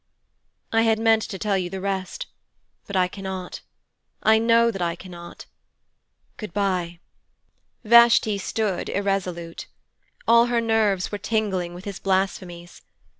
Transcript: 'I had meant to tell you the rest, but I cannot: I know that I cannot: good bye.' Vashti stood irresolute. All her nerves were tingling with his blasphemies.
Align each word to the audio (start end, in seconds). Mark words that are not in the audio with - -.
'I 0.73 0.81
had 0.81 0.97
meant 0.99 1.21
to 1.21 1.37
tell 1.37 1.59
you 1.59 1.69
the 1.69 1.79
rest, 1.79 2.25
but 2.87 2.95
I 2.95 3.07
cannot: 3.07 3.61
I 4.23 4.39
know 4.39 4.71
that 4.71 4.81
I 4.81 4.95
cannot: 4.95 5.45
good 6.37 6.55
bye.' 6.55 6.99
Vashti 7.83 8.39
stood 8.39 8.89
irresolute. 8.89 9.67
All 10.27 10.47
her 10.47 10.59
nerves 10.59 11.11
were 11.11 11.19
tingling 11.19 11.75
with 11.75 11.85
his 11.85 11.99
blasphemies. 11.99 12.81